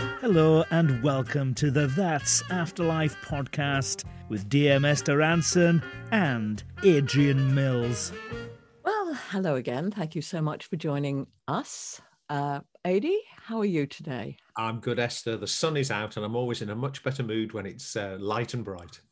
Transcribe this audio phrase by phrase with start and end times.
[0.00, 8.10] Hello and welcome to the That's Afterlife podcast with DM Esther Rantzen and Adrian Mills.
[8.82, 9.90] Well, hello again.
[9.90, 12.00] Thank you so much for joining us.
[12.30, 14.38] Uh, Adi, how are you today?
[14.56, 15.36] I'm good, Esther.
[15.36, 18.16] The sun is out, and I'm always in a much better mood when it's uh,
[18.18, 19.02] light and bright.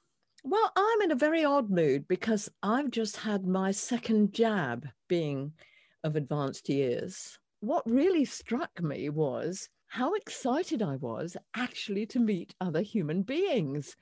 [0.42, 5.52] Well, I'm in a very odd mood because I've just had my second jab being
[6.02, 7.38] of advanced years.
[7.60, 13.96] What really struck me was how excited I was actually to meet other human beings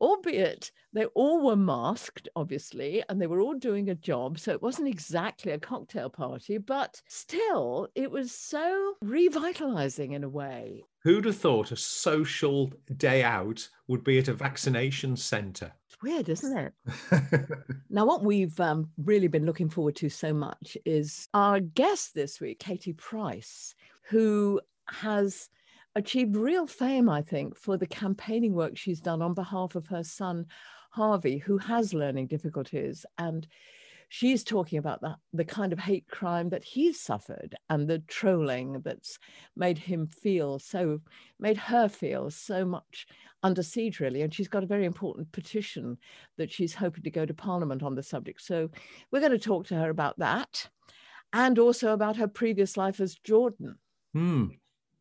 [0.00, 4.38] albeit they all were masked, obviously, and they were all doing a job.
[4.38, 10.28] So it wasn't exactly a cocktail party, but still, it was so revitalizing in a
[10.28, 10.84] way.
[11.02, 15.72] Who'd have thought a social day out would be at a vaccination centre?
[15.88, 16.72] It's weird, isn't it?
[17.90, 22.40] now, what we've um, really been looking forward to so much is our guest this
[22.40, 23.74] week, Katie Price,
[24.08, 25.48] who has
[25.94, 30.04] achieved real fame, I think, for the campaigning work she's done on behalf of her
[30.04, 30.46] son,
[30.90, 33.06] Harvey, who has learning difficulties.
[33.18, 33.46] And
[34.08, 38.80] she's talking about that, the kind of hate crime that he's suffered and the trolling
[38.84, 39.18] that's
[39.56, 41.00] made him feel so,
[41.40, 43.06] made her feel so much
[43.42, 44.22] under siege, really.
[44.22, 45.96] And she's got a very important petition
[46.36, 48.42] that she's hoping to go to Parliament on the subject.
[48.42, 48.70] So
[49.10, 50.68] we're going to talk to her about that
[51.32, 53.76] and also about her previous life as Jordan.
[54.12, 54.46] Hmm.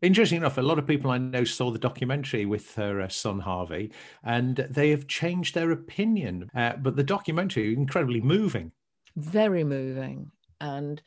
[0.05, 3.39] Interesting enough, a lot of people I know saw the documentary with her uh, son
[3.39, 3.91] Harvey,
[4.23, 6.47] and they have changed their opinion.
[6.53, 8.71] Uh, but the documentary is incredibly moving,
[9.15, 10.29] very moving,
[10.61, 11.01] and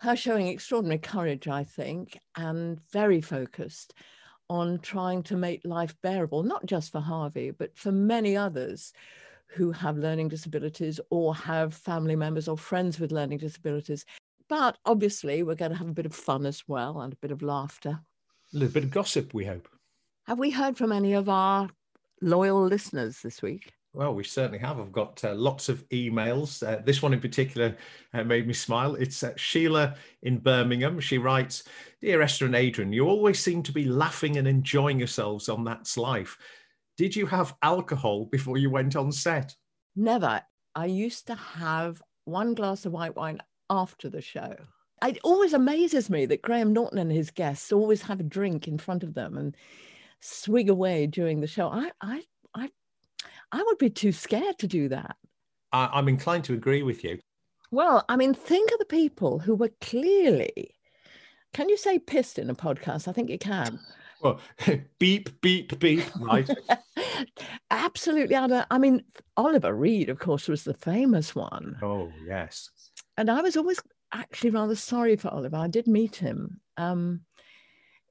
[0.00, 3.94] her showing extraordinary courage, I think, and very focused
[4.48, 8.92] on trying to make life bearable, not just for Harvey, but for many others
[9.46, 14.04] who have learning disabilities or have family members or friends with learning disabilities.
[14.48, 17.30] But obviously, we're going to have a bit of fun as well and a bit
[17.30, 18.00] of laughter.
[18.52, 19.68] A little bit of gossip, we hope.
[20.26, 21.68] Have we heard from any of our
[22.20, 23.72] loyal listeners this week?
[23.92, 24.78] Well, we certainly have.
[24.78, 26.66] I've got uh, lots of emails.
[26.66, 27.76] Uh, this one in particular
[28.14, 28.94] uh, made me smile.
[28.94, 31.00] It's uh, Sheila in Birmingham.
[31.00, 31.64] She writes
[32.00, 35.96] Dear Esther and Adrian, you always seem to be laughing and enjoying yourselves on That's
[35.96, 36.36] Life.
[36.96, 39.54] Did you have alcohol before you went on set?
[39.96, 40.42] Never.
[40.74, 44.56] I used to have one glass of white wine after the show
[45.02, 48.78] it always amazes me that Graham Norton and his guests always have a drink in
[48.78, 49.56] front of them and
[50.20, 51.68] swig away during the show.
[51.68, 52.22] I, I,
[52.54, 52.70] I,
[53.52, 55.16] I would be too scared to do that.
[55.72, 57.18] I, I'm inclined to agree with you.
[57.70, 60.74] Well, I mean, think of the people who were clearly.
[61.52, 63.08] Can you say pissed in a podcast?
[63.08, 63.78] I think you can.
[64.20, 64.40] Well,
[64.98, 66.48] beep, beep, beep, right?
[67.70, 68.34] Absolutely.
[68.34, 69.04] Uh, I mean,
[69.36, 71.78] Oliver Reed, of course, was the famous one.
[71.82, 72.70] Oh, yes.
[73.16, 73.80] And I was always
[74.12, 75.56] actually rather sorry for Oliver.
[75.56, 76.60] I did meet him.
[76.76, 77.22] Um,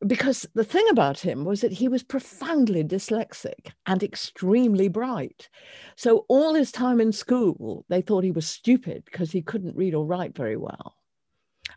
[0.08, 5.50] because the thing about him was that he was profoundly dyslexic and extremely bright.
[5.98, 9.94] So all his time in school, they thought he was stupid because he couldn't read
[9.94, 10.96] or write very well.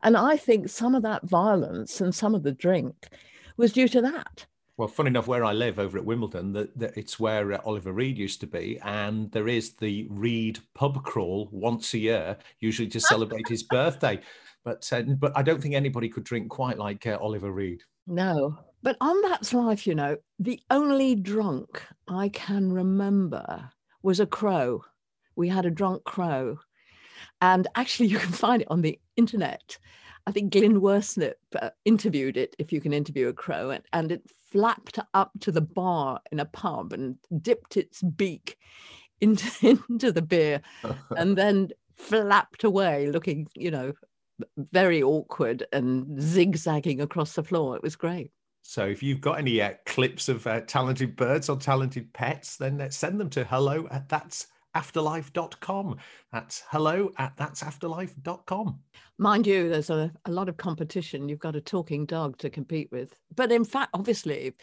[0.02, 3.08] And I think some of that violence and some of the drink
[3.56, 4.46] was due to that.
[4.82, 7.92] Well, funny enough, where I live over at Wimbledon, that, that it's where uh, Oliver
[7.92, 12.88] Reed used to be, and there is the Reed pub crawl once a year, usually
[12.88, 14.18] to celebrate his birthday.
[14.64, 17.84] But uh, but I don't think anybody could drink quite like uh, Oliver Reed.
[18.08, 23.70] No, but on That's Life, you know, the only drunk I can remember
[24.02, 24.82] was a crow.
[25.36, 26.58] We had a drunk crow,
[27.40, 29.78] and actually, you can find it on the internet.
[30.26, 34.10] I think Glyn Worsnip uh, interviewed it, if you can interview a crow, and, and
[34.10, 38.58] it flapped up to the bar in a pub and dipped its beak
[39.20, 40.60] into, into the beer
[41.16, 43.92] and then flapped away, looking, you know,
[44.56, 47.76] very awkward and zigzagging across the floor.
[47.76, 48.30] It was great.
[48.62, 52.80] So if you've got any uh, clips of uh, talented birds or talented pets, then
[52.80, 55.96] uh, send them to hello at that's afterlife.com.
[56.32, 58.78] That's hello at that'safterlife.com.
[59.18, 61.28] Mind you, there's a, a lot of competition.
[61.28, 63.14] You've got a talking dog to compete with.
[63.34, 64.54] But in fact, obviously,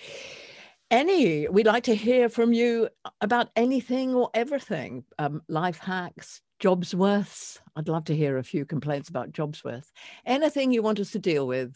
[0.91, 2.90] any, we'd like to hear from you
[3.22, 7.59] about anything or everything um, life hacks, jobs Jobsworths.
[7.76, 9.91] I'd love to hear a few complaints about Jobsworth.
[10.26, 11.76] Anything you want us to deal with.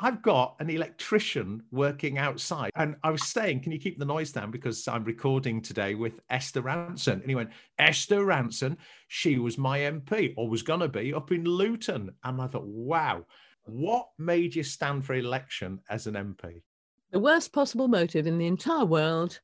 [0.00, 2.70] I've got an electrician working outside.
[2.76, 4.50] And I was saying, can you keep the noise down?
[4.50, 7.14] Because I'm recording today with Esther Rantzen.
[7.14, 8.76] And he went, Esther Rantzen,
[9.08, 12.10] she was my MP or was going to be up in Luton.
[12.24, 13.26] And I thought, wow,
[13.64, 16.62] what made you stand for election as an MP?
[17.10, 19.40] The worst possible motive in the entire world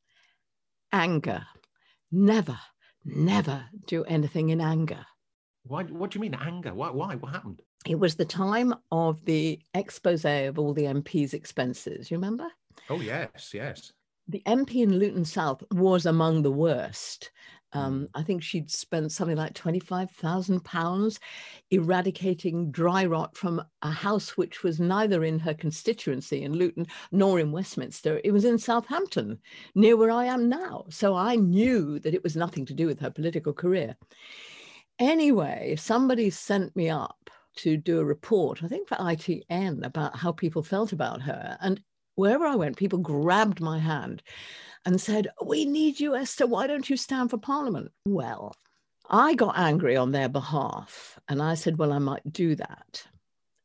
[0.92, 1.44] anger.
[2.12, 2.58] Never,
[3.04, 5.04] never do anything in anger.
[5.66, 5.84] Why?
[5.84, 6.74] What do you mean anger?
[6.74, 6.90] Why?
[6.90, 7.14] Why?
[7.14, 7.62] What happened?
[7.86, 12.10] It was the time of the expose of all the MP's expenses.
[12.10, 12.48] You remember?
[12.90, 13.92] Oh yes, yes.
[14.28, 17.30] The MP in Luton South was among the worst.
[17.74, 21.18] Um, I think she'd spent something like £25,000
[21.72, 27.40] eradicating dry rot from a house which was neither in her constituency in Luton nor
[27.40, 28.20] in Westminster.
[28.22, 29.40] It was in Southampton,
[29.74, 30.84] near where I am now.
[30.88, 33.96] So I knew that it was nothing to do with her political career.
[34.98, 40.32] Anyway, somebody sent me up to do a report, I think for ITN, about how
[40.32, 41.56] people felt about her.
[41.60, 41.80] And
[42.14, 44.22] wherever I went, people grabbed my hand
[44.84, 46.46] and said, We need you, Esther.
[46.46, 47.90] Why don't you stand for Parliament?
[48.06, 48.54] Well,
[49.08, 53.06] I got angry on their behalf and I said, Well, I might do that.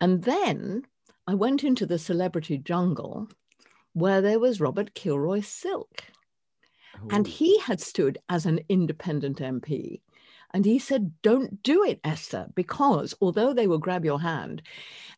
[0.02, 0.84] And then
[1.28, 3.28] I went into the celebrity jungle
[3.94, 6.04] where there was Robert Kilroy Silk.
[7.12, 10.02] And he had stood as an independent MP.
[10.54, 14.62] And he said, Don't do it, Esther, because although they will grab your hand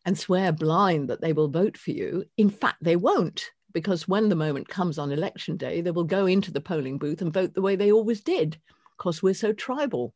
[0.04, 4.28] and swear blind that they will vote for you, in fact, they won't because when
[4.28, 7.54] the moment comes on election day, they will go into the polling booth and vote
[7.54, 8.58] the way they always did,
[8.96, 10.14] because we're so tribal.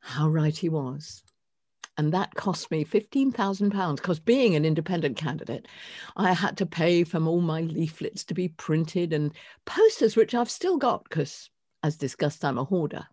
[0.00, 1.22] How right he was.
[1.96, 5.66] And that cost me £15,000 because being an independent candidate,
[6.16, 9.32] I had to pay for all my leaflets to be printed and
[9.64, 11.50] posters, which I've still got because,
[11.84, 13.06] as discussed, I'm a hoarder,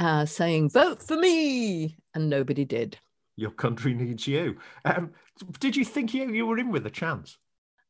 [0.00, 1.96] uh, saying, vote for me.
[2.14, 2.98] And nobody did.
[3.36, 4.58] Your country needs you.
[4.84, 5.12] Um,
[5.60, 7.38] did you think you, you were in with a chance?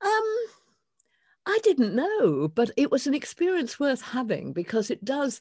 [0.02, 0.36] Um,
[1.46, 5.40] I didn't know, but it was an experience worth having because it does.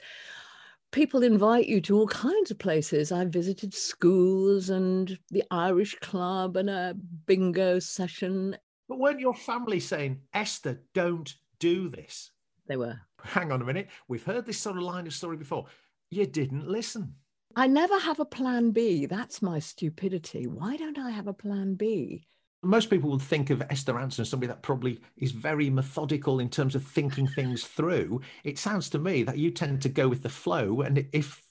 [0.92, 3.12] People invite you to all kinds of places.
[3.12, 6.96] I visited schools and the Irish Club and a
[7.26, 8.58] bingo session.
[8.88, 12.32] But weren't your family saying, Esther, don't do this?
[12.68, 13.00] They were.
[13.24, 13.90] Hang on a minute.
[14.08, 15.66] We've heard this sort of line of story before.
[16.12, 17.16] You didn't listen.
[17.56, 19.06] I never have a plan B.
[19.06, 20.48] That's my stupidity.
[20.48, 22.26] Why don't I have a plan B?
[22.62, 26.50] most people would think of Esther Rantzen as somebody that probably is very methodical in
[26.50, 28.22] terms of thinking things through.
[28.44, 31.42] It sounds to me that you tend to go with the flow, and if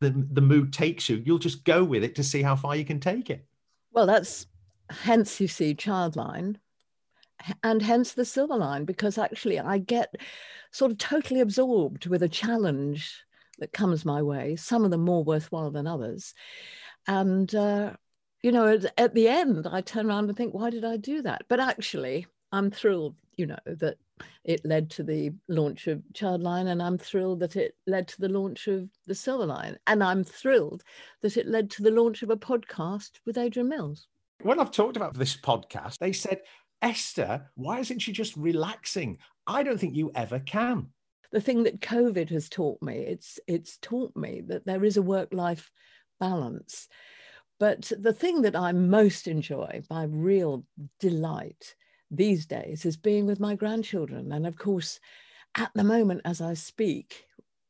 [0.00, 2.84] the the mood takes you, you'll just go with it to see how far you
[2.84, 3.46] can take it.
[3.92, 4.46] Well, that's
[4.88, 6.56] hence you see Childline,
[7.62, 10.14] and hence the Silver Line, because actually I get
[10.70, 13.25] sort of totally absorbed with a challenge
[13.58, 14.56] that comes my way.
[14.56, 16.34] Some of them more worthwhile than others,
[17.06, 17.54] and.
[17.54, 17.92] Uh,
[18.42, 21.20] you know, at, at the end, I turn around and think, why did I do
[21.22, 21.42] that?
[21.48, 23.96] But actually, I'm thrilled, you know, that
[24.44, 28.28] it led to the launch of Childline, and I'm thrilled that it led to the
[28.28, 30.84] launch of the Silver Line, and I'm thrilled
[31.22, 34.06] that it led to the launch of a podcast with Adrian Mills.
[34.42, 36.42] When I've talked about this podcast, they said,
[36.82, 39.18] Esther, why isn't she just relaxing?
[39.46, 40.88] I don't think you ever can.
[41.32, 45.02] The thing that COVID has taught me, it's it's taught me that there is a
[45.02, 45.70] work-life
[46.20, 46.88] balance
[47.58, 50.64] but the thing that I most enjoy by real
[51.00, 51.74] delight
[52.10, 54.32] these days is being with my grandchildren.
[54.32, 55.00] And of course,
[55.56, 57.24] at the moment, as I speak,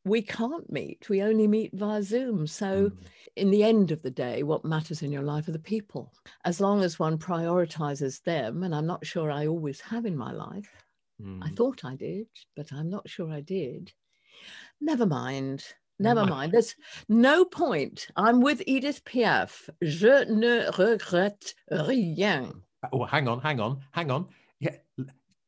[0.05, 1.09] we can't meet.
[1.09, 2.47] We only meet via Zoom.
[2.47, 2.97] So, mm.
[3.37, 6.12] in the end of the day, what matters in your life are the people.
[6.44, 10.32] As long as one prioritizes them, and I'm not sure I always have in my
[10.32, 10.69] life,
[11.23, 11.43] mm.
[11.43, 13.93] I thought I did, but I'm not sure I did.
[14.81, 15.65] Never mind.
[15.99, 16.53] Never mind.
[16.53, 16.75] There's
[17.09, 18.09] no point.
[18.17, 19.69] I'm with Edith Piaf.
[19.83, 22.63] Je ne regrette rien.
[22.93, 24.27] Oh, hang on, hang on, hang on.
[24.61, 24.77] Yeah.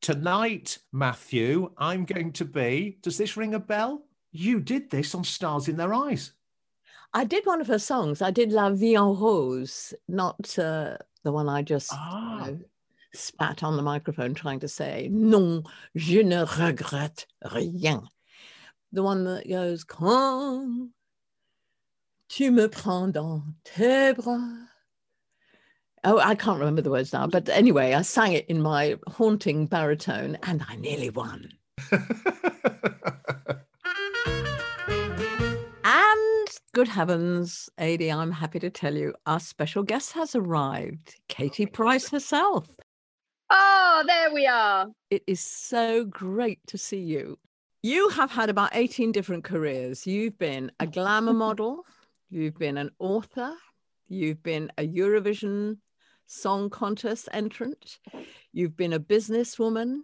[0.01, 2.99] Tonight, Matthew, I'm going to be.
[3.03, 4.05] Does this ring a bell?
[4.33, 6.33] You did this on Stars in Their Eyes.
[7.13, 8.23] I did one of her songs.
[8.23, 12.47] I did La Vie en Rose, not uh, the one I just ah.
[12.47, 12.59] you know,
[13.15, 18.09] spat on the microphone trying to say, Non, je ne regrette rien
[18.93, 20.91] the one that goes, Quand
[22.29, 24.69] tu me prends dans tes bras.
[26.05, 29.67] Oh, I can't remember the words now, but anyway, I sang it in my haunting
[29.67, 31.51] baritone and I nearly won.
[35.85, 41.67] and good heavens, Adi, I'm happy to tell you our special guest has arrived, Katie
[41.67, 42.69] Price herself.
[43.51, 44.89] Oh, there we are.
[45.11, 47.39] It is so great to see you.
[47.83, 50.07] You have had about 18 different careers.
[50.07, 51.85] You've been a glamour model,
[52.29, 53.55] you've been an author,
[54.09, 55.79] you've been a Eurovision
[56.27, 57.99] Song Contest entrant,
[58.53, 60.01] you've been a businesswoman,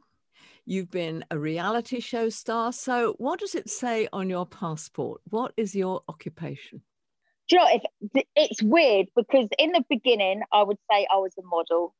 [0.64, 2.72] you've been a reality show star.
[2.72, 5.20] So, what does it say on your passport?
[5.28, 6.82] What is your occupation?
[7.48, 7.80] Do you know,
[8.14, 11.94] if, it's weird because in the beginning, I would say I was a model.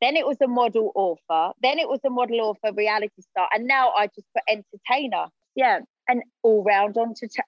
[0.00, 1.52] Then it was a model author.
[1.62, 3.48] Then it was a model author reality star.
[3.52, 5.26] And now I just put entertainer.
[5.54, 5.80] Yeah.
[6.08, 6.96] an all-round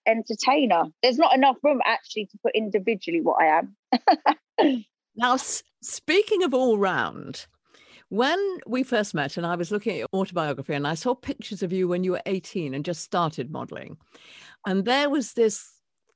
[0.07, 0.85] entertainer.
[1.02, 3.62] There's not enough room actually to put individually what I
[4.61, 4.85] am.
[5.16, 5.37] now,
[5.80, 7.47] speaking of all-round,
[8.11, 11.62] when we first met, and I was looking at your autobiography, and I saw pictures
[11.62, 13.97] of you when you were 18 and just started modeling,
[14.66, 15.71] and there was this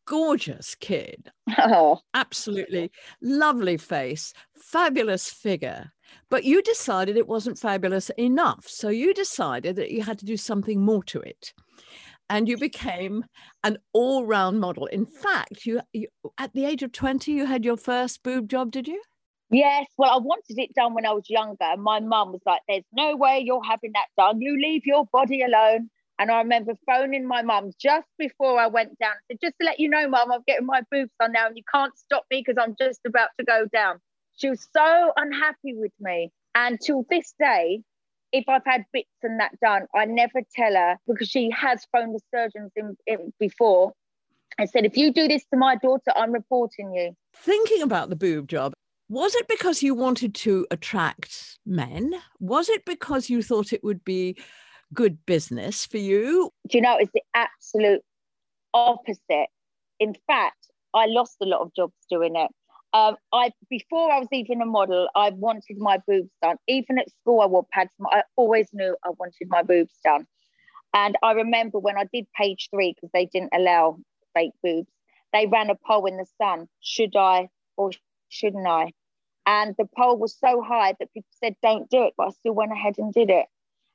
[0.06, 1.30] gorgeous kid.
[1.56, 2.00] Oh.
[2.14, 2.90] Absolutely
[3.22, 5.92] lovely face, fabulous figure.
[6.30, 8.66] But you decided it wasn't fabulous enough.
[8.68, 11.52] So you decided that you had to do something more to it.
[12.30, 13.24] And you became
[13.62, 14.86] an all round model.
[14.86, 18.70] In fact, you, you, at the age of 20, you had your first boob job,
[18.72, 19.02] did you?
[19.50, 19.86] Yes.
[19.98, 21.56] Well, I wanted it done when I was younger.
[21.60, 24.40] And my mum was like, there's no way you're having that done.
[24.40, 25.90] You leave your body alone.
[26.18, 29.12] And I remember phoning my mum just before I went down.
[29.12, 31.56] I said, just to let you know, mum, I'm getting my boobs done now and
[31.56, 34.00] you can't stop me because I'm just about to go down.
[34.36, 36.30] She was so unhappy with me.
[36.54, 37.82] And till this day,
[38.32, 42.14] if I've had bits and that done, I never tell her because she has phoned
[42.14, 43.92] the surgeons in, in before
[44.58, 47.16] and said, if you do this to my daughter, I'm reporting you.
[47.34, 48.72] Thinking about the boob job,
[49.08, 52.14] was it because you wanted to attract men?
[52.40, 54.36] Was it because you thought it would be
[54.92, 56.50] good business for you?
[56.68, 58.02] Do you know, it's the absolute
[58.72, 59.48] opposite.
[60.00, 62.50] In fact, I lost a lot of jobs doing it.
[62.94, 66.56] Um, I before I was even a model, I wanted my boobs done.
[66.68, 67.92] Even at school, I wore pads.
[68.12, 70.26] I always knew I wanted my boobs done.
[70.94, 73.98] And I remember when I did page three because they didn't allow
[74.34, 74.88] fake boobs.
[75.32, 77.90] They ran a poll in the sun: should I or
[78.28, 78.92] shouldn't I?
[79.46, 82.54] And the poll was so high that people said don't do it, but I still
[82.54, 83.46] went ahead and did it.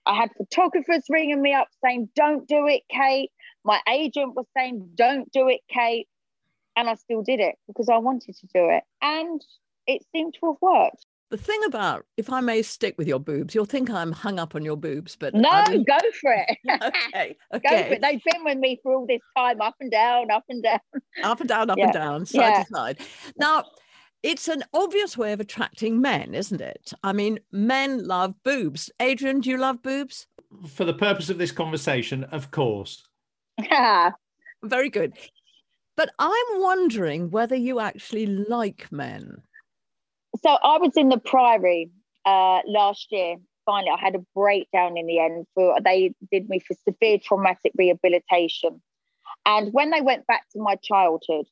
[0.06, 3.32] I had photographers ringing me up saying, Don't do it, Kate.
[3.64, 6.08] My agent was saying, Don't do it, Kate.
[6.80, 8.84] And I still did it because I wanted to do it.
[9.02, 9.44] And
[9.86, 11.06] it seemed to have worked.
[11.30, 14.56] The thing about, if I may stick with your boobs, you'll think I'm hung up
[14.56, 16.58] on your boobs, but no, go for it.
[16.82, 17.70] okay, okay.
[17.70, 18.02] Go for it.
[18.02, 20.80] They've been with me for all this time, up and down, up and down,
[21.24, 21.84] up and down, up yeah.
[21.84, 22.64] and down, side yeah.
[22.64, 23.00] to side.
[23.38, 23.66] Now,
[24.24, 26.94] it's an obvious way of attracting men, isn't it?
[27.04, 28.90] I mean, men love boobs.
[29.02, 30.28] Adrian, do you love boobs?
[30.70, 33.06] For the purpose of this conversation, of course.
[33.60, 34.12] Yeah.
[34.64, 35.14] Very good.
[36.00, 39.42] But I'm wondering whether you actually like men.
[40.42, 41.90] So I was in the Priory
[42.26, 43.36] uh, last year.
[43.66, 45.46] Finally, I had a breakdown in the end.
[45.56, 48.82] For they did me for severe traumatic rehabilitation,
[49.46, 51.48] and when they went back to my childhood,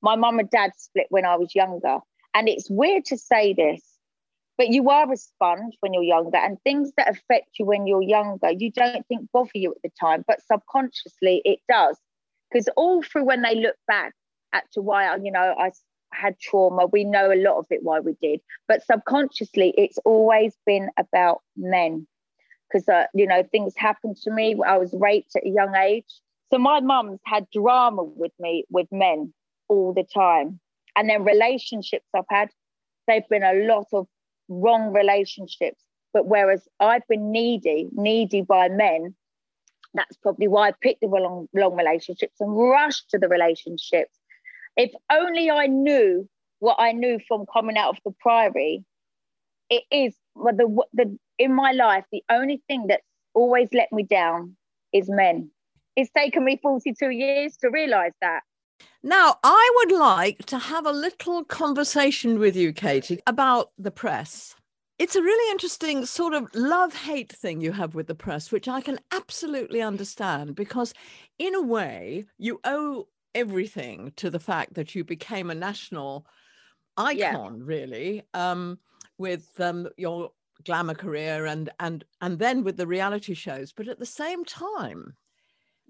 [0.00, 1.98] my mum and dad split when I was younger.
[2.32, 3.82] And it's weird to say this,
[4.56, 8.00] but you are a sponge when you're younger, and things that affect you when you're
[8.00, 11.98] younger, you don't think bother you at the time, but subconsciously it does.
[12.50, 14.14] Because all through when they look back
[14.52, 15.70] at to why you know I
[16.12, 20.54] had trauma, we know a lot of it why we did, but subconsciously it's always
[20.66, 22.06] been about men.
[22.68, 24.56] Because uh, you know things happened to me.
[24.66, 28.88] I was raped at a young age, so my mum's had drama with me with
[28.90, 29.32] men
[29.68, 30.60] all the time.
[30.96, 32.50] And then relationships I've had,
[33.06, 34.06] they've been a lot of
[34.48, 35.80] wrong relationships.
[36.12, 39.14] But whereas I've been needy, needy by men,
[39.94, 44.16] that's probably why I picked the long, long relationships and rushed to the relationships.
[44.76, 46.28] If only I knew
[46.60, 48.84] what I knew from coming out of the priory,
[49.68, 53.02] it is the, the in my life, the only thing that's
[53.34, 54.56] always let me down
[54.92, 55.50] is men.
[55.96, 58.40] It's taken me 42 years to realize that.
[59.02, 64.54] Now, I would like to have a little conversation with you, Katie, about the press.
[65.00, 68.68] It's a really interesting sort of love hate thing you have with the press, which
[68.68, 70.92] I can absolutely understand because,
[71.38, 76.26] in a way, you owe everything to the fact that you became a national
[76.98, 77.64] icon, yeah.
[77.64, 78.78] really, um,
[79.16, 80.32] with um, your
[80.66, 83.72] glamour career and and and then with the reality shows.
[83.72, 85.14] But at the same time,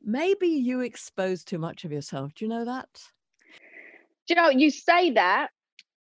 [0.05, 2.33] maybe you expose too much of yourself.
[2.35, 2.88] Do you know that?
[4.29, 5.49] Do you know, you say that,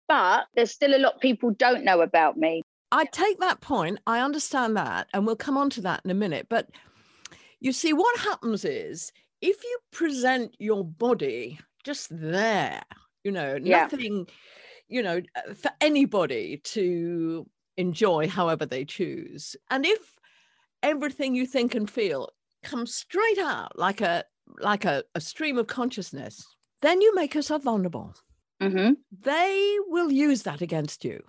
[0.06, 2.62] but there's still a lot of people don't know about me.
[2.92, 4.00] I take that point.
[4.06, 5.08] I understand that.
[5.12, 6.46] And we'll come on to that in a minute.
[6.48, 6.68] But
[7.60, 12.82] you see, what happens is if you present your body just there,
[13.24, 13.82] you know, yeah.
[13.82, 14.26] nothing,
[14.88, 15.20] you know,
[15.54, 19.56] for anybody to enjoy however they choose.
[19.70, 20.18] And if
[20.82, 22.30] everything you think and feel
[22.62, 24.24] comes straight out like a
[24.58, 26.44] like a, a stream of consciousness,
[26.82, 28.14] then you make yourself vulnerable.
[28.60, 28.94] Mm-hmm.
[29.22, 31.22] They will use that against you.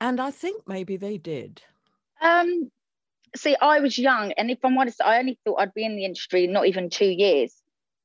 [0.00, 1.62] And I think maybe they did.
[2.20, 2.70] Um,
[3.34, 6.04] see, I was young, and if I'm honest, I only thought I'd be in the
[6.04, 7.54] industry not even two years.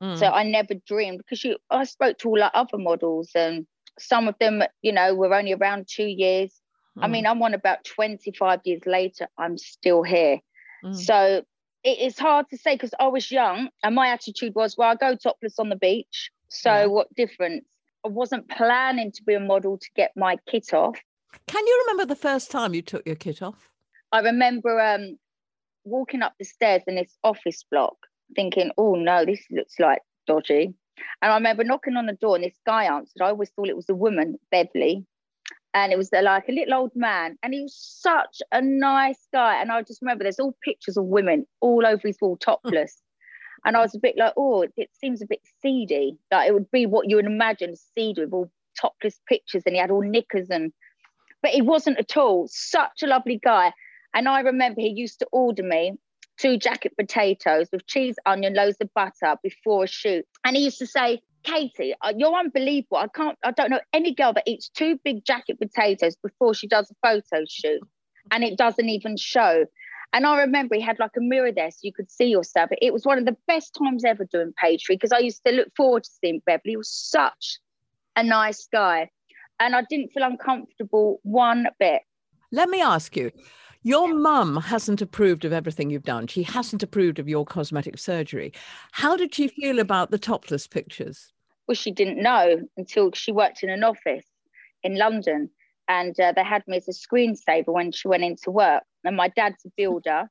[0.01, 0.17] Mm.
[0.17, 3.67] So I never dreamed because you I spoke to all our other models and
[4.00, 6.60] some of them, you know, were only around two years.
[6.98, 7.03] Mm.
[7.03, 10.39] I mean, I'm on about 25 years later, I'm still here.
[10.83, 10.95] Mm.
[10.95, 11.43] So
[11.83, 14.95] it is hard to say because I was young and my attitude was, well, I
[14.95, 16.31] go topless on the beach.
[16.50, 16.86] So Yeah.
[16.86, 17.65] what difference?
[18.03, 21.00] I wasn't planning to be a model to get my kit off.
[21.48, 23.72] Can you remember the first time you took your kit off?
[24.12, 25.18] I remember um,
[25.84, 27.96] walking up the stairs in this office block,
[28.36, 30.74] thinking, "Oh no, this looks like dodgy."
[31.22, 33.22] And I remember knocking on the door, and this guy answered.
[33.22, 35.06] I always thought it was a woman, Beverly,
[35.74, 39.28] and it was uh, like a little old man, and he was such a nice
[39.32, 39.62] guy.
[39.62, 43.02] And I just remember there's all pictures of women all over his wall, topless.
[43.64, 46.18] And I was a bit like, oh, it seems a bit seedy.
[46.32, 49.80] Like it would be what you would imagine seedy with all topless pictures, and he
[49.80, 50.74] had all knickers and
[51.41, 52.48] but he wasn't at all.
[52.50, 53.74] Such a lovely guy.
[54.13, 55.93] And I remember he used to order me
[56.38, 60.25] two jacket potatoes with cheese, onion, loads of butter before a shoot.
[60.43, 62.98] And he used to say, Katie, uh, you're unbelievable.
[62.98, 66.67] I can't, I don't know any girl that eats two big jacket potatoes before she
[66.67, 67.81] does a photo shoot.
[68.31, 69.65] And it doesn't even show.
[70.13, 72.69] And I remember he had like a mirror there so you could see yourself.
[72.81, 75.69] It was one of the best times ever doing three because I used to look
[75.75, 76.71] forward to seeing Beverly.
[76.71, 77.60] He was such
[78.15, 79.10] a nice guy.
[79.62, 82.01] And I didn't feel uncomfortable one bit.
[82.51, 83.32] Let me ask you.
[83.84, 86.25] Your mum hasn't approved of everything you've done.
[86.25, 88.53] She hasn't approved of your cosmetic surgery.
[88.91, 91.32] How did she feel about the topless pictures?
[91.68, 94.25] Well, she didn't know until she worked in an office
[94.82, 95.51] in London.
[95.88, 98.82] And uh, they had me as a screensaver when she went into work.
[99.03, 100.27] And my dad's a builder.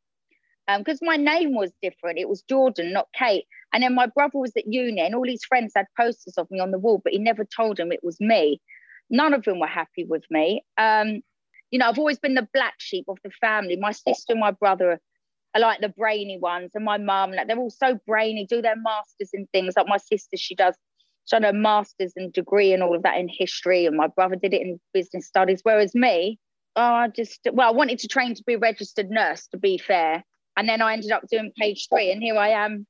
[0.78, 2.18] Because my name was different.
[2.18, 3.44] It was Jordan, not Kate.
[3.72, 6.60] And then my brother was at uni, and all his friends had posters of me
[6.60, 8.60] on the wall, but he never told them it was me.
[9.10, 10.64] None of them were happy with me.
[10.78, 11.22] Um,
[11.70, 13.76] you know, I've always been the black sheep of the family.
[13.76, 15.00] My sister and my brother
[15.54, 18.76] are like the brainy ones, and my mum, like they're all so brainy, do their
[18.76, 19.74] masters in things.
[19.76, 20.74] Like my sister, she does,
[21.26, 24.36] she had a master's and degree and all of that in history, and my brother
[24.36, 25.60] did it in business studies.
[25.62, 26.38] Whereas me,
[26.76, 29.78] oh, I just, well, I wanted to train to be a registered nurse, to be
[29.78, 30.24] fair.
[30.56, 32.86] And then I ended up doing page three, and here I am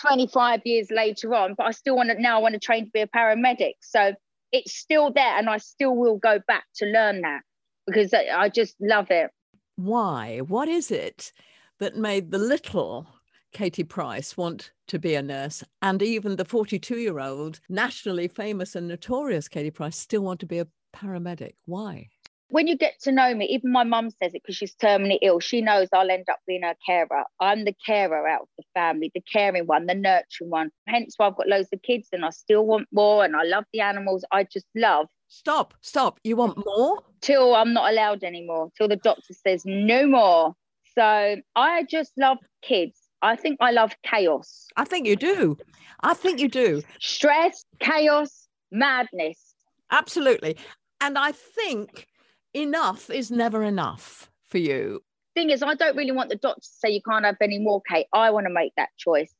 [0.00, 2.90] 25 years later on, but I still want to now I want to train to
[2.90, 3.74] be a paramedic.
[3.80, 4.14] So
[4.52, 7.40] it's still there, and I still will go back to learn that
[7.86, 9.30] because I, just love it.
[9.76, 10.38] Why?
[10.38, 11.32] What is it
[11.80, 13.06] that made the little
[13.52, 18.76] Katie Price want to be a nurse, and even the 42 year old, nationally famous
[18.76, 21.54] and notorious Katie Price, still want to be a paramedic?
[21.64, 22.10] Why?
[22.52, 25.40] When you get to know me, even my mum says it because she's terminally ill.
[25.40, 27.24] She knows I'll end up being her carer.
[27.40, 30.70] I'm the carer out of the family, the caring one, the nurturing one.
[30.86, 33.64] Hence why I've got loads of kids and I still want more and I love
[33.72, 34.22] the animals.
[34.30, 36.20] I just love Stop, stop.
[36.24, 36.98] You want more?
[37.22, 40.54] till I'm not allowed anymore, till the doctor says no more.
[40.94, 42.98] So I just love kids.
[43.22, 45.56] I think I love chaos, I think you do.
[46.02, 46.82] I think you do.
[47.00, 49.54] stress, chaos, madness.
[49.90, 50.58] Absolutely.
[51.00, 52.08] And I think
[52.54, 55.02] enough is never enough for you.
[55.34, 57.80] Thing is, I don't really want the doctor to say you can't have any more,
[57.88, 58.06] Kate.
[58.12, 59.32] I want to make that choice.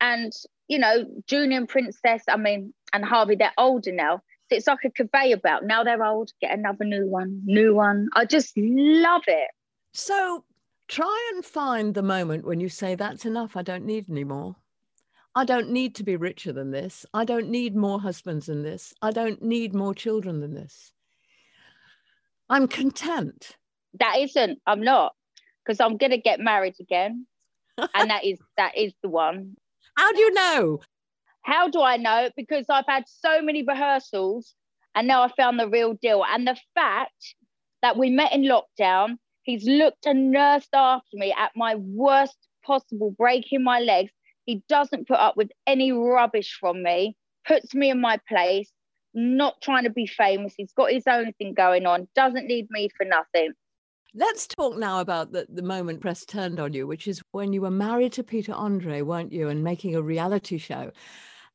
[0.00, 0.32] And,
[0.68, 4.22] you know, Junior and Princess, I mean, and Harvey, they're older now.
[4.48, 5.64] So it's like a conveyor belt.
[5.64, 8.08] Now they're old, get another new one, new one.
[8.14, 9.50] I just love it.
[9.92, 10.44] So
[10.86, 13.56] try and find the moment when you say, That's enough.
[13.56, 14.56] I don't need any more.
[15.34, 17.04] I don't need to be richer than this.
[17.12, 18.94] I don't need more husbands than this.
[19.02, 20.92] I don't need more children than this.
[22.50, 23.56] I'm content.
[23.98, 25.12] That isn't, I'm not,
[25.64, 27.26] because I'm going to get married again.
[27.94, 29.56] and that is that is the one.
[29.96, 30.80] How do you know?
[31.42, 32.30] How do I know?
[32.36, 34.54] Because I've had so many rehearsals
[34.94, 36.24] and now I found the real deal.
[36.28, 37.34] And the fact
[37.82, 43.14] that we met in lockdown, he's looked and nursed after me at my worst possible,
[43.16, 44.12] breaking my legs.
[44.44, 48.70] He doesn't put up with any rubbish from me, puts me in my place,
[49.18, 50.54] not trying to be famous.
[50.56, 53.52] He's got his own thing going on, doesn't need me for nothing.
[54.14, 57.60] Let's talk now about the, the moment press turned on you, which is when you
[57.60, 60.92] were married to Peter Andre, weren't you, and making a reality show.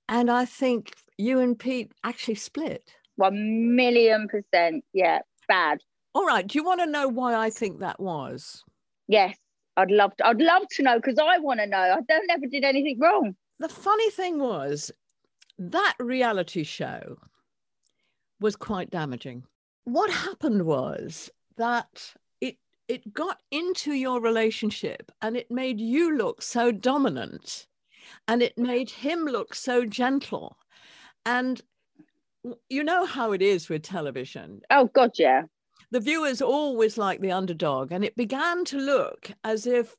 [0.08, 2.84] And I think you and Pete actually split.
[3.16, 4.84] One million percent.
[4.94, 5.80] Yeah, bad.
[6.14, 6.46] All right.
[6.46, 8.64] Do you want to know why I think that was?
[9.08, 9.38] Yes,
[9.78, 10.28] I'd love to.
[10.28, 11.78] I'd love to know because I want to know.
[11.78, 13.36] I don't never did anything wrong.
[13.60, 14.92] The funny thing was
[15.58, 17.18] that reality show
[18.40, 19.44] was quite damaging.
[19.86, 26.42] What happened was that it it got into your relationship and it made you look
[26.42, 27.68] so dominant
[28.28, 30.58] and it made him look so gentle.
[31.26, 31.62] And
[32.70, 34.62] you know how it is with television.
[34.70, 35.44] Oh God, yeah.
[35.92, 39.96] The viewers always like the underdog, and it began to look as if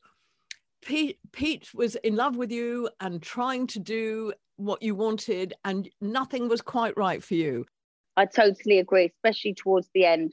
[0.82, 5.88] Pete, Pete was in love with you and trying to do what you wanted, and
[6.00, 7.64] nothing was quite right for you.
[8.16, 10.32] I totally agree, especially towards the end.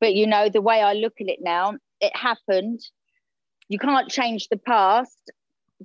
[0.00, 2.80] But you know, the way I look at it now, it happened.
[3.68, 5.30] You can't change the past.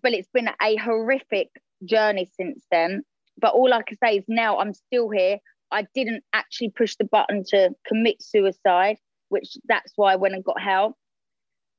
[0.01, 1.49] but it's been a horrific
[1.85, 3.03] journey since then.
[3.39, 5.37] But all I can say is now I'm still here.
[5.71, 8.97] I didn't actually push the button to commit suicide,
[9.29, 10.95] which that's why I went and got help.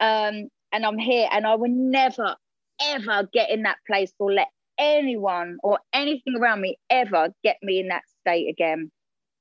[0.01, 2.37] Um, and I'm here, and I will never,
[2.83, 7.81] ever get in that place or let anyone or anything around me ever get me
[7.81, 8.91] in that state again.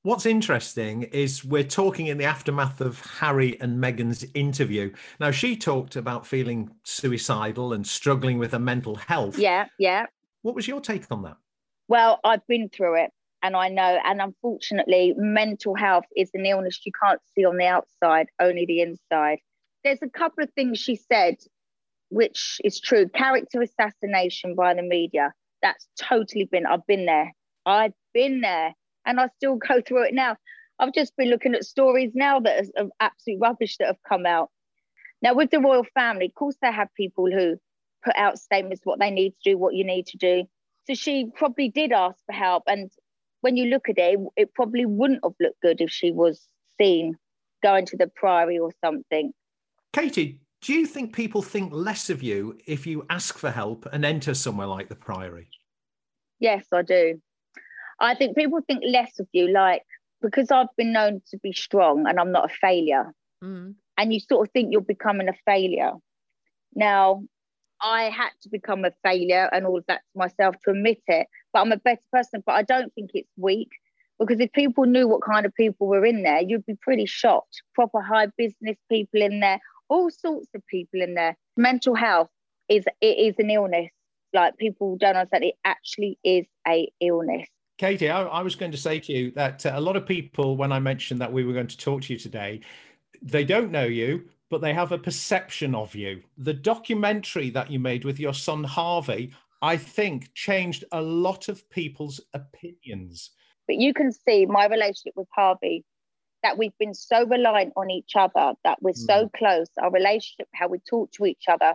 [0.07, 4.93] What's interesting is we're talking in the aftermath of Harry and Meghan's interview.
[5.19, 9.37] Now, she talked about feeling suicidal and struggling with her mental health.
[9.37, 10.05] Yeah, yeah.
[10.43, 11.35] What was your take on that?
[11.89, 13.11] Well, I've been through it
[13.43, 17.65] and I know, and unfortunately, mental health is an illness you can't see on the
[17.65, 19.39] outside, only the inside.
[19.83, 21.35] There's a couple of things she said,
[22.11, 23.09] which is true.
[23.09, 25.33] Character assassination by the media.
[25.61, 27.33] That's totally been, I've been there.
[27.65, 28.73] I've been there
[29.07, 30.37] and I still go through it now.
[30.79, 34.27] I've just been looking at stories now that are, are absolute rubbish that have come
[34.27, 34.51] out.
[35.21, 37.55] Now, with the royal family, of course, they have people who
[38.05, 40.43] put out statements what they need to do, what you need to do.
[40.85, 42.63] So she probably did ask for help.
[42.67, 42.91] And
[43.41, 46.47] when you look at it, it probably wouldn't have looked good if she was
[46.79, 47.15] seen
[47.63, 49.33] going to the priory or something.
[49.93, 54.05] Katie, do you think people think less of you if you ask for help and
[54.05, 55.49] enter somewhere like the priory?
[56.39, 57.19] Yes, I do.
[57.99, 59.83] I think people think less of you, like
[60.21, 63.13] because I've been known to be strong and I'm not a failure.
[63.43, 63.75] Mm.
[63.97, 65.91] And you sort of think you're becoming a failure.
[66.75, 67.23] Now,
[67.81, 71.27] I had to become a failure and all of that to myself to admit it,
[71.53, 72.43] but I'm a better person.
[72.45, 73.69] But I don't think it's weak
[74.19, 77.61] because if people knew what kind of people were in there, you'd be pretty shocked.
[77.75, 81.37] Proper high business people in there, all sorts of people in there.
[81.55, 82.29] Mental health
[82.69, 83.91] is it is an illness.
[84.33, 87.47] Like people don't understand, it actually is a illness.
[87.77, 90.57] Katie, I, I, was going to say to you that uh, a lot of people,
[90.57, 92.61] when I mentioned that we were going to talk to you today,
[93.21, 96.23] they don't know you, but they have a perception of you.
[96.39, 101.69] The documentary that you made with your son Harvey, I think, changed a lot of
[101.69, 103.29] people's opinions.
[103.67, 105.85] But you can see my relationship with Harvey,
[106.43, 109.05] that we've been so reliant on each other, that we're mm.
[109.05, 111.73] so close, our relationship, how we talk to each other.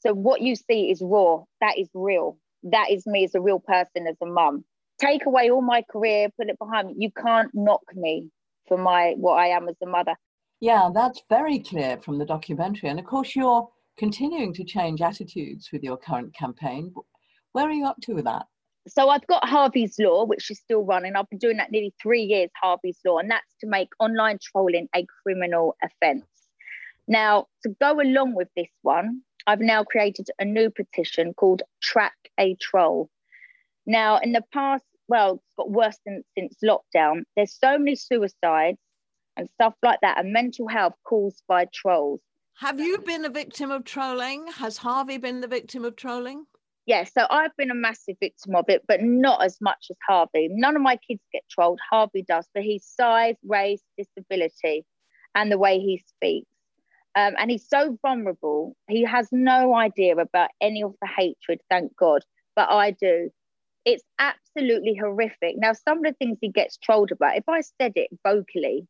[0.00, 2.38] So what you see is raw, that is real.
[2.64, 4.64] That is me as a real person, as a mum
[5.00, 6.94] take away all my career, put it behind me.
[6.98, 8.30] You can't knock me
[8.68, 10.14] for my what I am as a mother.
[10.60, 12.88] Yeah, that's very clear from the documentary.
[12.88, 16.92] And of course, you're continuing to change attitudes with your current campaign.
[17.52, 18.46] Where are you up to with that?
[18.86, 21.16] So I've got Harvey's Law, which is still running.
[21.16, 24.88] I've been doing that nearly three years, Harvey's Law, and that's to make online trolling
[24.94, 26.26] a criminal offence.
[27.08, 32.14] Now, to go along with this one, I've now created a new petition called Track
[32.38, 33.10] a Troll.
[33.86, 37.22] Now, in the past, well, it's got worse than since lockdown.
[37.36, 38.78] There's so many suicides
[39.36, 42.20] and stuff like that, and mental health caused by trolls.
[42.60, 44.46] Have you been a victim of trolling?
[44.46, 46.46] Has Harvey been the victim of trolling?
[46.86, 50.48] Yeah, so I've been a massive victim of it, but not as much as Harvey.
[50.50, 51.80] None of my kids get trolled.
[51.90, 54.84] Harvey does for his size, race, disability,
[55.34, 56.46] and the way he speaks.
[57.16, 58.76] Um, and he's so vulnerable.
[58.88, 62.22] He has no idea about any of the hatred, thank God,
[62.54, 63.30] but I do.
[63.84, 65.56] It's absolutely horrific.
[65.56, 68.86] Now, some of the things he gets trolled about, if I said it vocally,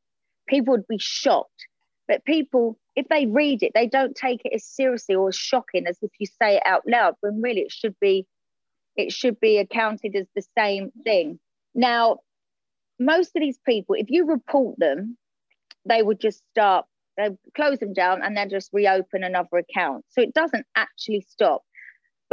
[0.49, 1.67] people would be shocked.
[2.07, 5.87] But people, if they read it, they don't take it as seriously or as shocking
[5.87, 8.27] as if you say it out loud, when really it should be
[8.97, 11.39] it should be accounted as the same thing.
[11.75, 12.19] Now,
[12.99, 15.17] most of these people, if you report them,
[15.85, 20.05] they would just start, they close them down and then just reopen another account.
[20.11, 21.65] So it doesn't actually stop.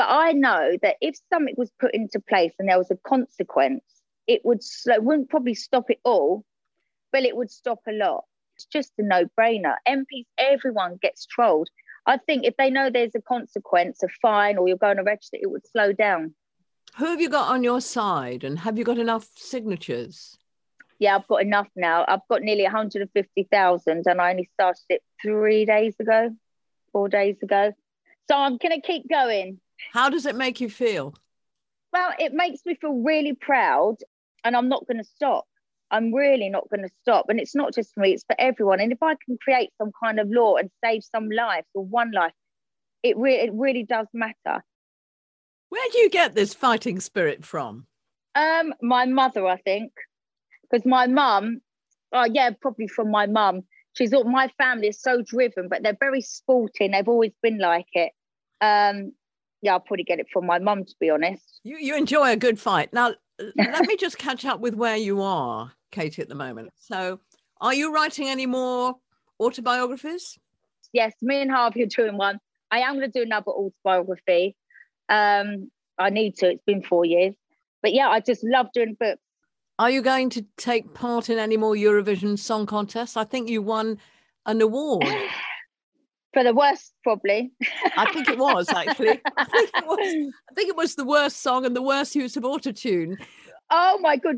[0.01, 3.83] But I know that if something was put into place and there was a consequence,
[4.25, 6.43] it would slow, wouldn't probably stop it all,
[7.11, 8.23] but it would stop a lot.
[8.55, 9.75] It's just a no brainer.
[9.87, 11.69] MPs, everyone gets trolled.
[12.07, 15.37] I think if they know there's a consequence, a fine, or you're going to register,
[15.39, 16.33] it would slow down.
[16.95, 20.35] Who have you got on your side and have you got enough signatures?
[20.97, 22.05] Yeah, I've got enough now.
[22.07, 26.31] I've got nearly 150,000 and I only started it three days ago,
[26.91, 27.71] four days ago.
[28.27, 29.59] So I'm going to keep going.
[29.93, 31.13] How does it make you feel?
[31.93, 33.97] Well, it makes me feel really proud,
[34.43, 35.45] and I'm not going to stop.
[35.91, 37.25] I'm really not going to stop.
[37.27, 38.79] And it's not just for me, it's for everyone.
[38.79, 42.11] And if I can create some kind of law and save some lives or one
[42.11, 42.31] life,
[43.03, 44.63] it, re- it really does matter.
[45.69, 47.85] Where do you get this fighting spirit from?
[48.35, 49.91] Um, my mother, I think,
[50.63, 51.59] because my mum,
[52.13, 53.61] oh yeah, probably from my mum.
[53.93, 56.91] She's all my family is so driven, but they're very sporting.
[56.91, 58.13] They've always been like it.
[58.61, 59.11] Um,
[59.61, 61.59] yeah, I'll probably get it from my mum, to be honest.
[61.63, 62.91] You, you enjoy a good fight.
[62.93, 63.13] Now,
[63.55, 66.71] let me just catch up with where you are, Katie, at the moment.
[66.79, 67.19] So,
[67.59, 68.95] are you writing any more
[69.39, 70.37] autobiographies?
[70.93, 72.39] Yes, me and Harvey are doing one.
[72.71, 74.55] I am going to do another autobiography.
[75.09, 76.51] Um, I need to.
[76.51, 77.35] It's been four years,
[77.81, 79.21] but yeah, I just love doing books.
[79.77, 83.17] Are you going to take part in any more Eurovision Song Contests?
[83.17, 83.99] I think you won
[84.45, 85.05] an award.
[86.33, 87.51] For the worst, probably.
[87.97, 89.19] I think it was actually.
[89.37, 90.33] I think it was.
[90.49, 93.17] I think it was the worst song and the worst use of autotune.
[93.69, 94.37] Oh my god!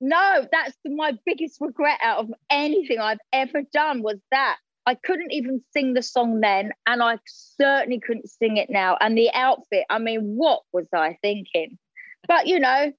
[0.00, 5.32] No, that's my biggest regret out of anything I've ever done was that I couldn't
[5.32, 8.96] even sing the song then, and I certainly couldn't sing it now.
[9.00, 11.78] And the outfit, I mean, what was I thinking?
[12.26, 12.92] But you know,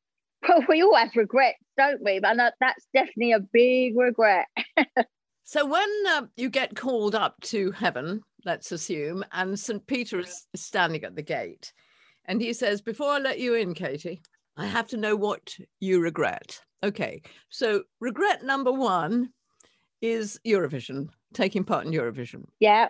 [0.69, 2.19] we all have regrets, don't we?
[2.23, 4.47] And that's definitely a big regret.
[5.43, 9.85] so when uh, you get called up to heaven, let's assume, and St.
[9.87, 11.73] Peter is standing at the gate,
[12.25, 14.21] and he says, Before I let you in, Katie,
[14.57, 16.59] I have to know what you regret.
[16.83, 19.29] Okay, so regret number one
[20.01, 22.43] is Eurovision, taking part in Eurovision.
[22.59, 22.89] Yeah.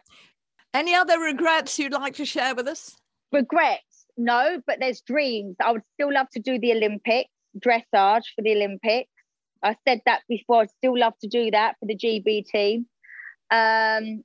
[0.73, 2.95] Any other regrets you'd like to share with us?
[3.33, 5.55] Regrets, no, but there's dreams.
[5.63, 9.09] I would still love to do the Olympics, dressage for the Olympics.
[9.63, 10.61] I said that before.
[10.61, 12.85] I'd still love to do that for the GB team.
[13.51, 14.23] Um,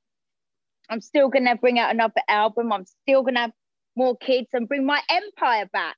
[0.88, 2.72] I'm still going to bring out another album.
[2.72, 3.52] I'm still going to have
[3.96, 5.96] more kids and bring my empire back.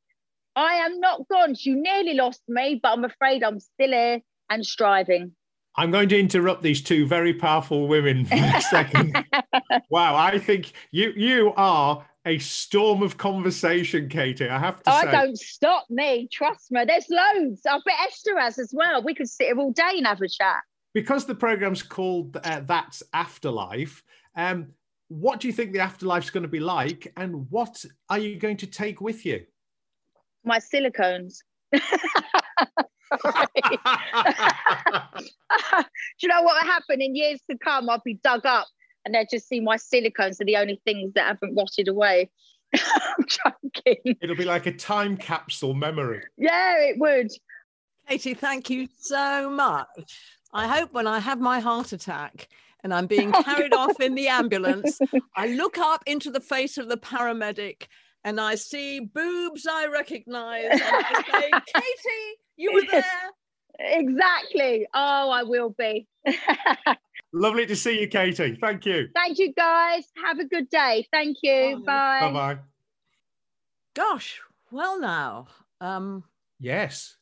[0.57, 1.55] I am not gone.
[1.59, 4.21] You nearly lost me, but I'm afraid I'm still here
[4.51, 5.33] and striving.
[5.77, 9.17] I'm going to interrupt these two very powerful women for a second.
[9.91, 14.49] wow, I think you you are a storm of conversation, Katie.
[14.49, 15.11] I have to oh, say.
[15.13, 16.29] don't stop me.
[16.33, 16.85] Trust me.
[16.85, 17.63] There's loads.
[17.65, 19.03] I bet Esther has as well.
[19.03, 20.63] We could sit here all day and have a chat.
[20.95, 24.03] Because the program's called uh, That's Afterlife,
[24.35, 24.73] um,
[25.09, 27.13] what do you think the afterlife's going to be like?
[27.17, 29.45] And what are you going to take with you?
[30.45, 31.39] My silicones.
[31.73, 31.81] Do
[36.23, 37.89] you know what will happen in years to come?
[37.89, 38.67] I'll be dug up
[39.05, 42.31] and they'll just see my silicones are the only things that haven't rotted away.
[42.75, 44.17] I'm joking.
[44.21, 46.23] It'll be like a time capsule memory.
[46.37, 47.31] Yeah, it would.
[48.07, 50.21] Katie, thank you so much.
[50.53, 52.49] I hope when I have my heart attack
[52.83, 54.99] and I'm being carried off in the ambulance,
[55.37, 57.87] I look up into the face of the paramedic
[58.25, 63.03] and I see boobs I recognize and I say, Katie, you were there.
[63.79, 64.87] exactly.
[64.95, 66.07] Oh, I will be.
[67.33, 68.57] Lovely to see you, Katie.
[68.61, 69.09] Thank you.
[69.15, 70.05] Thank you, guys.
[70.25, 71.07] Have a good day.
[71.13, 71.83] Thank you.
[71.85, 72.21] Bye.
[72.23, 72.59] Bye bye.
[73.95, 75.49] Gosh, well, now.
[75.81, 76.25] Um,
[76.59, 77.18] yes.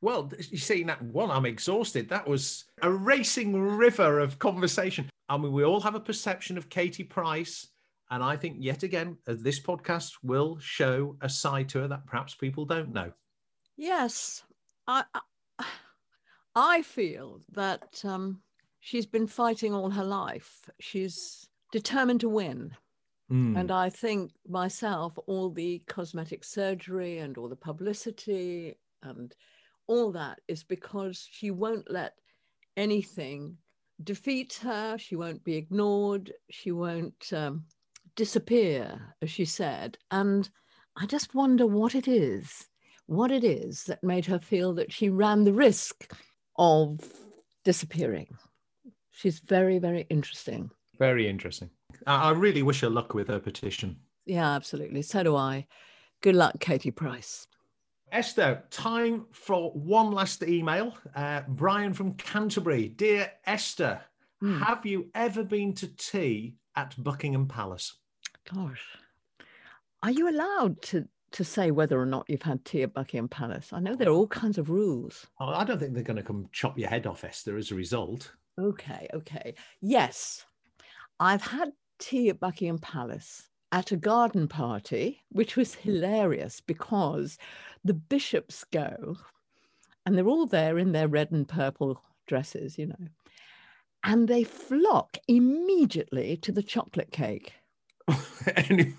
[0.00, 2.08] Well, you see, that one, I'm exhausted.
[2.08, 5.10] That was a racing river of conversation.
[5.28, 7.66] I mean, we all have a perception of Katie Price.
[8.10, 12.06] And I think, yet again, uh, this podcast will show a side to her that
[12.06, 13.12] perhaps people don't know.
[13.76, 14.44] Yes.
[14.86, 15.04] I,
[16.54, 18.40] I feel that um,
[18.80, 20.70] she's been fighting all her life.
[20.80, 22.74] She's determined to win.
[23.30, 23.60] Mm.
[23.60, 29.34] And I think myself, all the cosmetic surgery and all the publicity and
[29.88, 32.14] all that is because she won't let
[32.76, 33.56] anything
[34.04, 34.96] defeat her.
[34.98, 36.32] She won't be ignored.
[36.50, 37.64] She won't um,
[38.14, 39.98] disappear, as she said.
[40.12, 40.48] And
[40.96, 42.68] I just wonder what it is
[43.08, 46.12] what it is that made her feel that she ran the risk
[46.56, 47.00] of
[47.64, 48.36] disappearing.
[49.10, 50.70] She's very, very interesting.
[50.98, 51.70] Very interesting.
[52.06, 53.96] I really wish her luck with her petition.
[54.26, 55.02] Yeah, absolutely.
[55.02, 55.66] So do I.
[56.20, 57.46] Good luck, Katie Price.
[58.10, 60.96] Esther, time for one last email.
[61.14, 62.88] Uh, Brian from Canterbury.
[62.88, 64.00] Dear Esther,
[64.42, 64.60] mm.
[64.62, 67.94] have you ever been to tea at Buckingham Palace?
[68.52, 68.84] Gosh,
[70.02, 73.72] are you allowed to to say whether or not you've had tea at Buckingham Palace.
[73.72, 75.26] I know there are all kinds of rules.
[75.38, 77.74] Oh, I don't think they're going to come chop your head off, Esther, as a
[77.74, 78.32] result.
[78.58, 79.54] Okay, okay.
[79.82, 80.46] Yes,
[81.20, 87.36] I've had tea at Buckingham Palace at a garden party, which was hilarious because
[87.84, 89.16] the bishops go
[90.04, 93.08] and they're all there in their red and purple dresses, you know,
[94.04, 97.52] and they flock immediately to the chocolate cake.
[98.56, 98.94] any,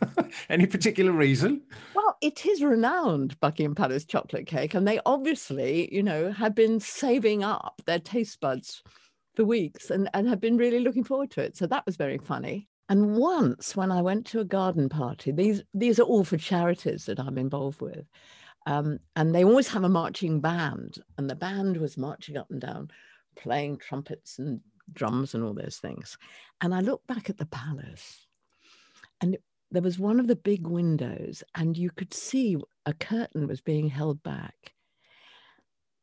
[0.49, 1.61] any particular reason?
[1.95, 6.79] Well, it is renowned Buckingham Palace chocolate cake, and they obviously, you know, have been
[6.79, 8.83] saving up their taste buds
[9.35, 11.57] for weeks and, and have been really looking forward to it.
[11.57, 12.67] So that was very funny.
[12.89, 17.05] And once when I went to a garden party, these these are all for charities
[17.05, 18.05] that I'm involved with.
[18.69, 22.61] Um, and they always have a marching band, and the band was marching up and
[22.61, 22.91] down,
[23.35, 24.61] playing trumpets and
[24.93, 26.17] drums and all those things.
[26.61, 28.27] And I looked back at the palace
[29.21, 29.37] and
[29.71, 33.89] there was one of the big windows, and you could see a curtain was being
[33.89, 34.73] held back.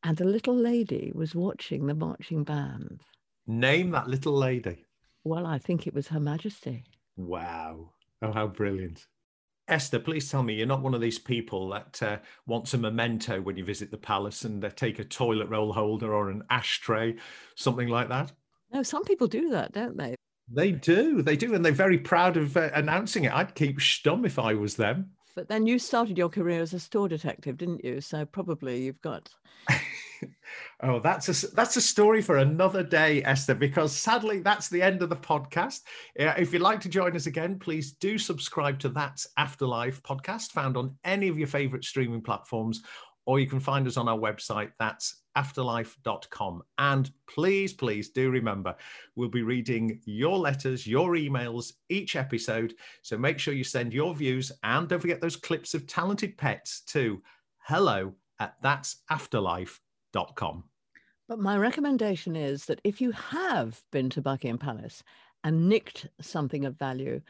[0.02, 3.00] And a little lady was watching the marching band.
[3.46, 4.84] Name that little lady.
[5.24, 6.84] Well, I think it was Her Majesty.
[7.16, 7.90] Wow.
[8.22, 9.06] Oh, how brilliant.
[9.68, 13.40] Esther, please tell me you're not one of these people that uh, wants a memento
[13.40, 17.16] when you visit the palace and uh, take a toilet roll holder or an ashtray,
[17.56, 18.32] something like that.
[18.72, 20.14] No, some people do that, don't they?
[20.48, 23.32] They do, they do, and they're very proud of uh, announcing it.
[23.34, 25.10] I'd keep stum if I was them.
[25.34, 28.00] But then you started your career as a store detective, didn't you?
[28.00, 29.28] So probably you've got.
[30.82, 33.54] oh, that's a that's a story for another day, Esther.
[33.54, 35.80] Because sadly, that's the end of the podcast.
[36.18, 40.52] Uh, if you'd like to join us again, please do subscribe to That's Afterlife podcast,
[40.52, 42.82] found on any of your favorite streaming platforms,
[43.24, 44.72] or you can find us on our website.
[44.78, 46.62] That's afterlife.com.
[46.78, 48.74] And please, please do remember,
[49.14, 52.74] we'll be reading your letters, your emails each episode.
[53.02, 56.80] So make sure you send your views and don't forget those clips of talented pets
[56.86, 57.22] to
[57.58, 58.56] hello at
[61.28, 65.02] But my recommendation is that if you have been to Buckingham Palace
[65.42, 67.20] and nicked something of value,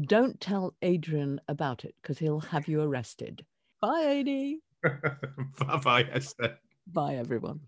[0.00, 3.44] don't tell Adrian about it because he'll have you arrested.
[3.80, 4.24] Bye,
[4.82, 5.00] AD.
[5.66, 6.58] bye bye, Esther.
[6.86, 7.60] Bye, everyone.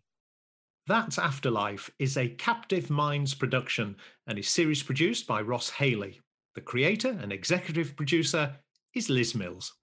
[0.87, 6.21] That Afterlife is a Captive Minds production and is series produced by Ross Haley.
[6.55, 8.57] The creator and executive producer
[8.95, 9.75] is Liz Mills.